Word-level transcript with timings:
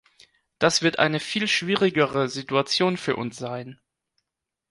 Das 0.57 0.81
wird 0.81 0.97
eine 0.97 1.19
viel 1.19 1.47
schwierigere 1.47 2.27
Situation 2.27 2.97
für 2.97 3.15
uns 3.17 3.37
sein. 3.37 3.79